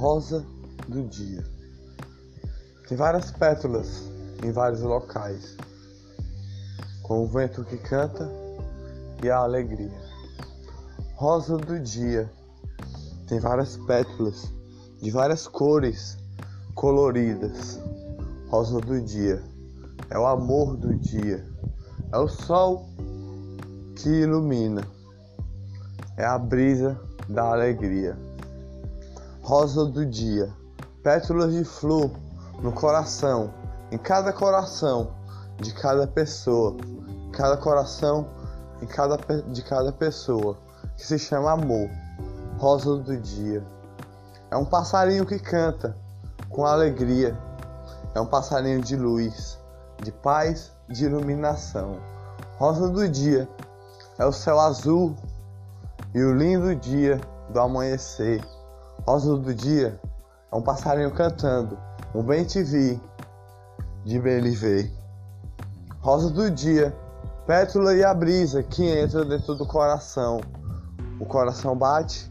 [0.00, 0.42] rosa
[0.88, 1.44] do dia.
[2.88, 4.02] Tem várias pétalas
[4.42, 5.58] em vários locais,
[7.02, 8.26] com o vento que canta
[9.22, 9.92] e a alegria.
[11.16, 12.32] Rosa do dia
[13.28, 14.50] tem várias pétalas
[15.02, 16.16] de várias cores
[16.74, 17.78] coloridas.
[18.48, 19.44] Rosa do dia
[20.08, 21.46] é o amor do dia,
[22.10, 22.88] é o sol
[23.96, 24.80] que ilumina,
[26.16, 28.29] é a brisa da alegria.
[29.50, 30.48] Rosa do dia,
[31.02, 32.08] pétalas de flor
[32.62, 33.52] no coração,
[33.90, 35.10] em cada coração
[35.56, 36.76] de cada pessoa,
[37.32, 38.28] cada coração
[38.80, 39.16] em cada,
[39.48, 40.56] de cada pessoa,
[40.96, 41.90] que se chama amor.
[42.58, 43.66] Rosa do dia.
[44.52, 45.96] É um passarinho que canta
[46.48, 47.36] com alegria.
[48.14, 49.58] É um passarinho de luz,
[50.00, 51.98] de paz, de iluminação.
[52.56, 53.48] Rosa do dia
[54.16, 55.16] é o céu azul
[56.14, 58.40] e o lindo dia do amanhecer.
[59.06, 59.98] Rosa do dia
[60.52, 61.78] é um passarinho cantando,
[62.14, 63.00] um bem te vi,
[64.04, 64.92] de ver.
[66.00, 66.94] Rosa do dia,
[67.46, 70.40] pétula e a brisa que entra dentro do coração.
[71.18, 72.30] O coração bate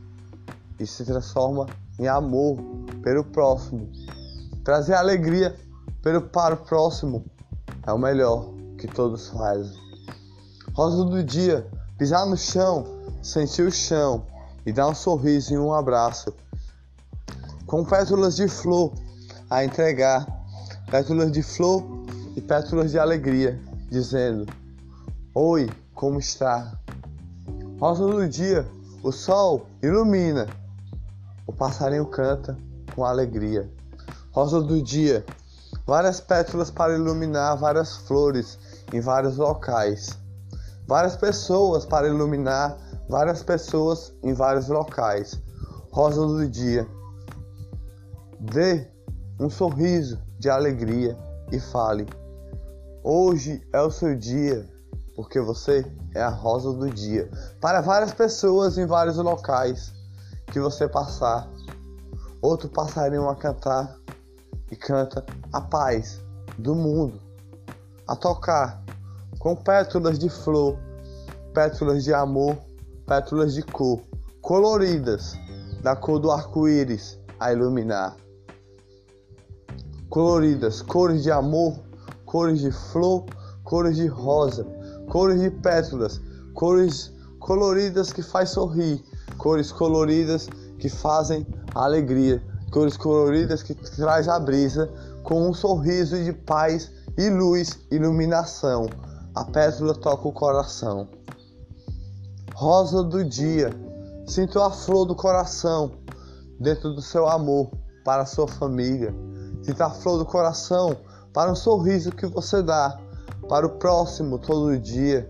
[0.80, 1.66] e se transforma
[2.00, 2.58] em amor
[3.04, 3.90] pelo próximo.
[4.64, 5.56] Trazer alegria
[6.02, 7.26] pelo, para o próximo
[7.86, 9.78] é o melhor que todos fazem.
[10.74, 11.68] Rosa do dia,
[11.98, 12.86] pisar no chão,
[13.22, 14.26] sentir o chão
[14.66, 16.34] e dar um sorriso e um abraço.
[17.70, 18.92] Com pétalas de flor
[19.48, 20.26] a entregar,
[20.90, 21.84] pétalas de flor
[22.36, 23.62] e pétalas de alegria,
[23.92, 24.52] dizendo:
[25.36, 26.74] Oi, como está?
[27.80, 28.66] Rosa do dia,
[29.04, 30.48] o sol ilumina,
[31.46, 32.58] o passarinho canta
[32.96, 33.70] com alegria.
[34.32, 35.24] Rosa do dia,
[35.86, 38.58] várias pétalas para iluminar várias flores
[38.92, 40.18] em vários locais.
[40.88, 42.76] Várias pessoas para iluminar
[43.08, 45.40] várias pessoas em vários locais.
[45.92, 46.88] Rosa do dia,
[48.40, 48.88] dê
[49.40, 51.18] um sorriso de alegria
[51.52, 52.08] e fale:
[53.04, 54.68] Hoje é o seu dia,
[55.16, 55.86] porque você
[56.16, 57.30] é a rosa do dia.
[57.60, 59.94] Para várias pessoas em vários locais
[60.48, 61.48] que você passar,
[62.42, 63.98] outro passarinho a cantar
[64.72, 66.22] e canta a paz
[66.58, 67.20] do mundo,
[68.08, 68.84] a tocar
[69.38, 70.78] com pétalas de flor,
[71.54, 72.58] pétalas de amor,
[73.06, 74.02] pétalas de cor,
[74.42, 75.38] coloridas,
[75.82, 78.16] da cor do arco-íris a iluminar.
[80.10, 81.80] Coloridas, cores de amor,
[82.26, 83.26] cores de flor,
[83.64, 84.66] cores de rosa,
[85.08, 86.20] cores de pétalas,
[86.54, 89.04] cores coloridas que faz sorrir,
[89.38, 90.48] cores coloridas
[90.80, 94.92] que fazem alegria, cores coloridas que traz a brisa
[95.24, 98.88] com um sorriso de paz e luz, iluminação.
[99.36, 101.08] A pétala toca o coração.
[102.56, 103.70] Rosa do dia,
[104.26, 105.92] sinto a flor do coração
[106.60, 107.72] dentro do seu amor
[108.04, 109.14] para a sua família.
[109.64, 110.98] Sinto a flor do coração
[111.34, 112.98] para um sorriso que você dá
[113.48, 115.30] para o próximo todo dia.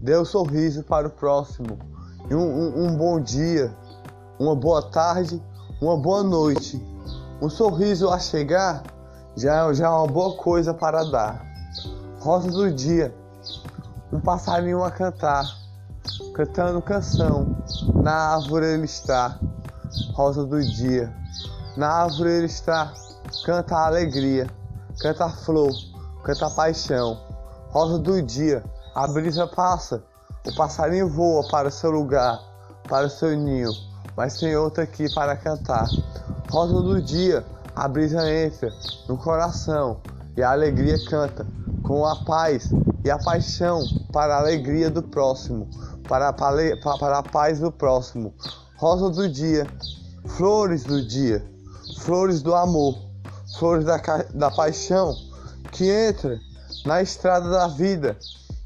[0.00, 1.78] Dê um sorriso para o próximo.
[2.28, 3.74] E um, um, um bom dia,
[4.38, 5.42] uma boa tarde,
[5.80, 6.82] uma boa noite.
[7.40, 8.82] Um sorriso a chegar
[9.36, 11.44] já, já é uma boa coisa para dar.
[12.20, 13.14] Rosa do dia,
[14.12, 15.44] um passarinho a cantar,
[16.34, 17.56] cantando canção.
[18.02, 19.38] Na árvore ele está,
[20.14, 21.14] rosa do dia.
[21.76, 22.90] Na árvore ele está,
[23.44, 24.46] canta a alegria,
[24.98, 25.70] canta a flor,
[26.24, 27.20] canta a paixão.
[27.68, 28.64] Rosa do dia,
[28.94, 30.02] a brisa passa,
[30.46, 32.40] o passarinho voa para o seu lugar,
[32.88, 33.70] para o seu ninho,
[34.16, 35.86] mas tem outro aqui para cantar.
[36.50, 37.44] Rosa do dia,
[37.74, 38.72] a brisa entra
[39.06, 40.00] no coração
[40.34, 41.46] e a alegria canta
[41.82, 42.70] com a paz
[43.04, 45.68] e a paixão para a alegria do próximo,
[46.08, 48.32] para para a paz do próximo.
[48.78, 49.66] Rosa do dia,
[50.24, 51.44] flores do dia,
[52.06, 52.96] flores do amor,
[53.58, 54.00] flores da,
[54.32, 55.12] da paixão
[55.72, 56.38] que entra
[56.84, 58.16] na estrada da vida,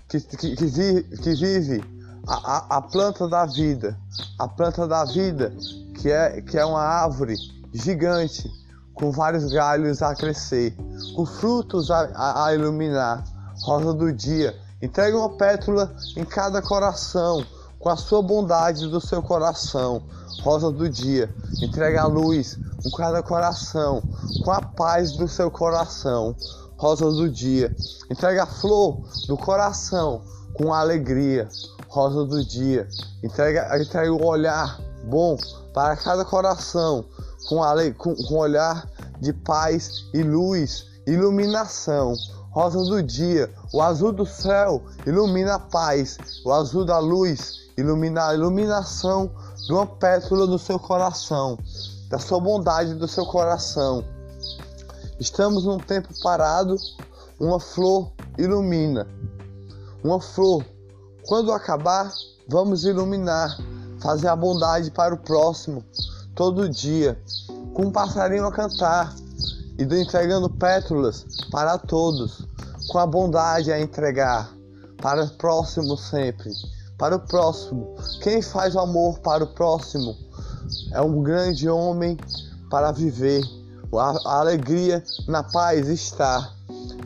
[0.07, 1.85] que, que, que, vive, que vive
[2.29, 3.99] a, a, a, planta da vida,
[4.39, 5.55] a planta da vida
[5.99, 7.35] que é, que é uma árvore
[7.73, 8.47] gigante
[8.93, 10.77] com vários galhos a crescer,
[11.17, 13.25] com frutos a, a, a iluminar,
[13.63, 14.55] rosa do dia.
[14.83, 17.43] Entregue uma pétala em cada coração,
[17.81, 20.03] com a sua bondade do seu coração,
[20.43, 21.35] rosa do dia.
[21.63, 24.03] Entregue a luz em cada coração,
[24.45, 26.37] com a paz do seu coração,
[26.77, 27.75] rosa do dia.
[28.11, 30.23] Entregue a flor do coração,
[30.55, 31.49] com alegria,
[31.89, 32.87] rosa do dia.
[33.25, 35.37] Entregue, entregue o olhar bom
[35.73, 37.05] para cada coração,
[37.49, 38.87] com, ale, com, com olhar
[39.21, 42.15] de paz e luz, iluminação.
[42.51, 48.27] Rosa do dia, o azul do céu ilumina a paz, o azul da luz ilumina
[48.27, 49.31] a iluminação
[49.67, 51.57] de uma pétala do seu coração.
[52.09, 54.05] da sua bondade do seu coração.
[55.21, 56.75] Estamos num tempo parado,
[57.39, 59.07] uma flor ilumina.
[60.03, 60.65] Uma flor,
[61.29, 62.13] quando acabar,
[62.49, 63.57] vamos iluminar,
[64.01, 65.85] fazer a bondade para o próximo,
[66.35, 67.17] todo dia,
[67.75, 69.15] com um passarinho a cantar
[69.81, 72.47] e entregando pétalas para todos,
[72.89, 74.53] com a bondade a entregar
[75.01, 76.51] para o próximo sempre,
[76.99, 77.95] para o próximo.
[78.23, 80.15] Quem faz o amor para o próximo
[80.93, 82.19] é um grande homem
[82.69, 83.43] para viver.
[83.97, 86.53] A, alegria na paz está.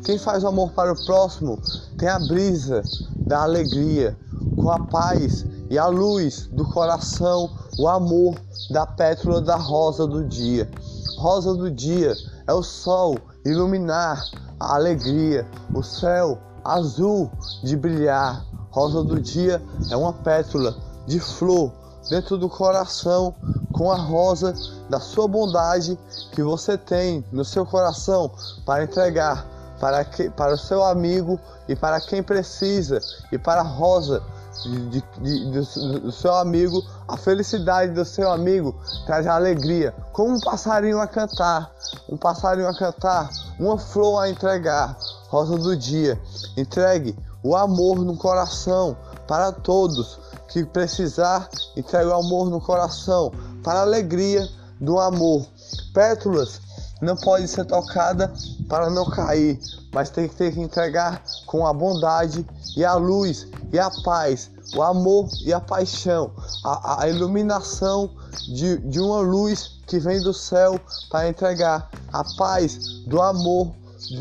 [0.05, 1.59] Quem faz o amor para o próximo
[1.97, 2.83] tem a brisa
[3.19, 4.19] da alegria,
[4.57, 7.49] com a paz e a luz do coração,
[7.79, 8.35] o amor
[8.71, 10.69] da pétala da rosa do dia.
[11.17, 12.15] Rosa do dia
[12.47, 14.25] é o sol iluminar
[14.61, 17.31] a alegria, o céu azul
[17.63, 18.45] de brilhar.
[18.71, 20.77] Rosa do dia é uma pétala
[21.07, 21.73] de flor
[22.11, 23.35] dentro do coração
[23.73, 24.55] com a rosa
[24.89, 25.99] da sua bondade
[26.33, 28.31] que você tem no seu coração
[28.67, 29.47] para entregar
[29.81, 31.39] para, que, para o seu amigo
[31.69, 33.01] e para quem precisa
[33.31, 34.23] e para a rosa
[34.63, 38.75] de, de, do, do, seu amigo, a felicidade do seu amigo
[39.07, 41.73] traz alegria, como um passarinho a cantar,
[42.09, 44.97] um passarinho a cantar, uma flor a entregar,
[45.29, 46.19] rosa do dia.
[46.57, 48.97] Entregue o amor no coração
[49.27, 50.19] para todos
[50.49, 54.49] que precisar, entregue o amor no coração para a alegria
[54.81, 55.47] do amor.
[55.93, 56.61] Pétalas
[57.01, 58.33] não pode ser tocada
[58.69, 59.59] para não cair,
[59.93, 62.47] mas tem que ter que entregar com a bondade
[62.77, 66.31] e a luz e a paz, o amor e a paixão,
[66.65, 68.09] a, a iluminação
[68.47, 70.79] de, de uma luz que vem do céu
[71.11, 73.73] para entregar a paz do amor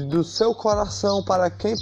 [0.09, 1.75] do seu coração para quem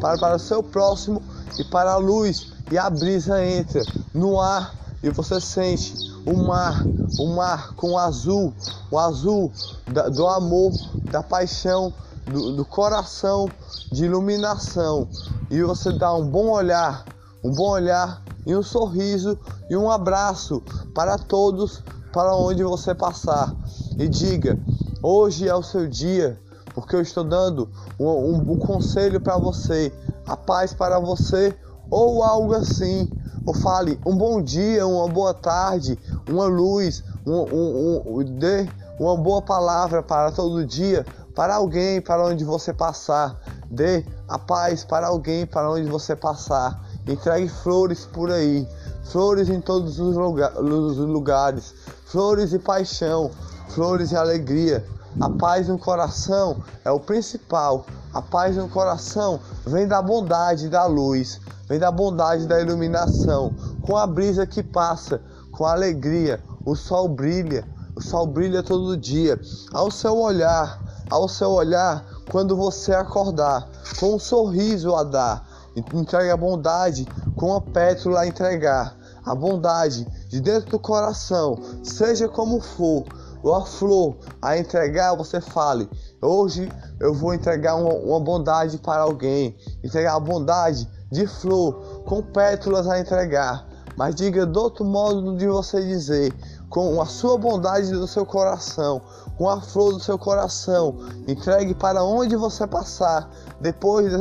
[0.00, 1.22] para, para o seu próximo
[1.58, 3.82] e para a luz e a brisa entra
[4.14, 5.94] no ar e você sente
[6.24, 6.82] o mar,
[7.18, 8.54] o mar com o azul,
[8.90, 9.52] o azul
[9.86, 10.72] da, do amor,
[11.10, 11.92] da paixão,
[12.26, 13.48] do, do coração,
[13.90, 15.08] de iluminação.
[15.50, 17.04] E você dá um bom olhar,
[17.42, 19.38] um bom olhar e um sorriso
[19.68, 20.62] e um abraço
[20.94, 21.82] para todos
[22.12, 23.54] para onde você passar.
[23.98, 24.58] E diga:
[25.02, 26.38] hoje é o seu dia,
[26.74, 27.68] porque eu estou dando
[27.98, 29.92] um, um, um conselho para você,
[30.26, 31.56] a paz para você
[31.90, 33.10] ou algo assim
[33.48, 35.98] ou fale um bom dia, uma boa tarde,
[36.28, 38.68] uma luz, um, dê
[39.00, 43.40] uma boa palavra para todo dia, para alguém para onde você passar.
[43.70, 46.87] Dê a paz para alguém para onde você passar.
[47.08, 48.68] Entregue flores por aí,
[49.04, 51.74] flores em todos os, lugar, os lugares,
[52.04, 53.30] flores e paixão,
[53.70, 54.84] flores e alegria.
[55.20, 57.86] A paz no coração é o principal.
[58.14, 63.52] A paz no coração vem da bondade da luz vem da bondade da iluminação,
[63.82, 65.20] com a brisa que passa,
[65.52, 66.40] com alegria.
[66.64, 67.64] O sol brilha,
[67.94, 69.38] o sol brilha todo dia.
[69.72, 70.80] Ao seu olhar,
[71.10, 73.68] ao seu olhar, quando você acordar,
[74.00, 77.06] com um sorriso a dar, entregue a bondade,
[77.36, 78.96] com a pétala a entregar.
[79.24, 83.04] A bondade de dentro do coração, seja como for,
[83.42, 85.88] ou a flor a entregar, você fale:
[86.20, 86.68] Hoje
[87.00, 92.88] eu vou entregar uma, uma bondade para alguém, entregar a bondade de flor, com pétalas
[92.88, 93.66] a entregar,
[93.96, 96.32] mas diga do outro modo de você dizer,
[96.68, 99.00] com a sua bondade do seu coração,
[99.36, 100.96] com a flor do seu coração,
[101.26, 104.12] entregue para onde você passar, depois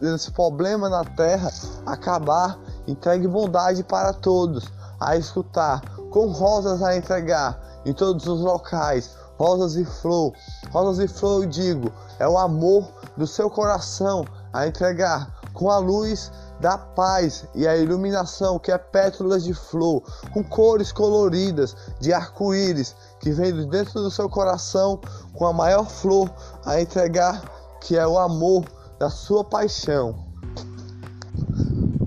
[0.00, 1.50] desse problema na terra
[1.84, 4.64] acabar, entregue bondade para todos
[5.00, 10.32] a escutar, com rosas a entregar em todos os locais, rosas e flor,
[10.70, 15.78] rosas e flor eu digo, é o amor do seu coração a entregar com a
[15.78, 16.30] luz
[16.60, 22.94] da paz e a iluminação que é pétalas de flor, com cores coloridas de arco-íris
[23.20, 25.00] que vem de dentro do seu coração,
[25.34, 26.30] com a maior flor
[26.64, 27.42] a entregar,
[27.80, 28.64] que é o amor
[28.98, 30.24] da sua paixão,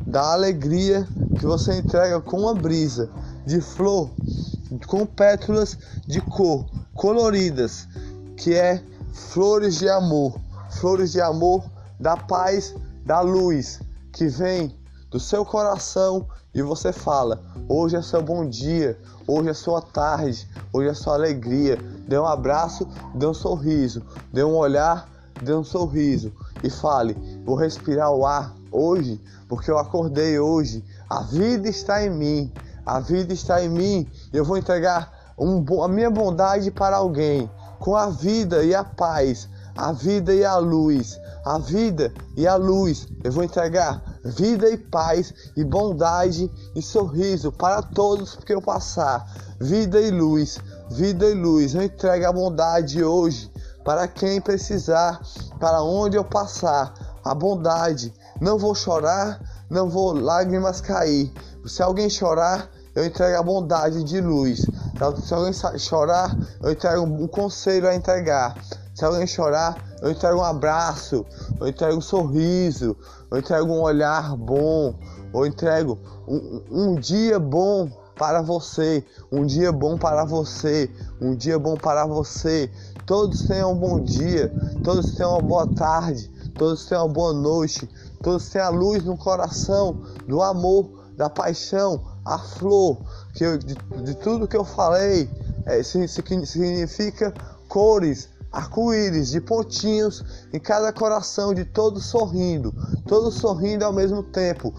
[0.05, 3.09] da alegria que você entrega com uma brisa
[3.45, 4.09] de flor,
[4.87, 5.77] com pétalas
[6.07, 7.87] de cor coloridas,
[8.35, 8.81] que é
[9.13, 10.39] flores de amor,
[10.71, 11.63] flores de amor
[11.99, 12.73] da paz
[13.05, 13.79] da luz
[14.17, 14.75] que vem
[15.11, 18.97] do seu coração e você fala: hoje é seu bom dia,
[19.27, 21.77] hoje é sua tarde, hoje é sua alegria.
[22.07, 24.01] Dê um abraço, dê um sorriso,
[24.33, 25.07] dê um olhar,
[25.41, 26.33] dê um sorriso
[26.63, 30.83] e fale: vou respirar o ar hoje, porque eu acordei hoje.
[31.07, 32.51] A vida está em mim,
[32.83, 34.09] a vida está em mim.
[34.33, 39.47] Eu vou entregar um, a minha bondade para alguém com a vida e a paz
[39.77, 43.07] a vida e a luz, a vida e a luz.
[43.23, 49.25] Eu vou entregar vida e paz e bondade e sorriso para todos que eu passar.
[49.59, 51.75] Vida e luz vida e luz.
[51.75, 53.51] Eu entrego a bondade hoje
[53.83, 55.21] para quem precisar,
[55.59, 56.93] para onde eu passar.
[57.23, 58.13] A bondade.
[58.39, 61.31] Não vou chorar, não vou lágrimas cair.
[61.65, 64.65] Se alguém chorar, eu entrego a bondade de luz.
[65.25, 68.55] Se alguém chorar, eu entrego um conselho a entregar.
[68.97, 71.23] Se alguém chorar, eu entrego um abraço,
[71.61, 72.97] eu entrego um sorriso,
[73.29, 74.95] eu entrego um olhar bom,
[75.31, 80.89] eu entrego um, um dia bom para você, um dia bom para você,
[81.21, 82.71] um dia bom para você.
[83.05, 84.51] Todos tenham um bom dia,
[84.83, 86.27] todos tenham uma boa tarde,
[86.57, 87.87] todos tenham uma boa noite,
[88.23, 92.97] todos tenham a luz no coração do amor, da paixão, a flor,
[93.35, 95.29] que eu, de, de, tudo que eu falei,
[95.67, 97.31] é, significa
[97.67, 102.73] cores, arco-íris de pontinhos em cada coração de todos sorrindo,
[103.05, 104.73] todos sorrindo ao mesmo tempo,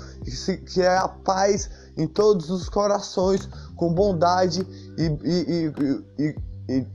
[0.67, 4.67] que é a paz em todos os corações, com bondade
[4.99, 5.73] e,
[6.19, 6.35] e,
[6.69, 6.87] e,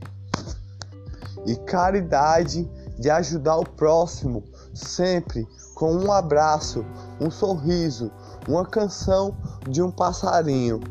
[1.45, 6.85] e caridade de ajudar o próximo, sempre com um abraço,
[7.19, 8.11] um sorriso,
[8.45, 9.37] uma canção
[9.69, 10.81] de um passarinho.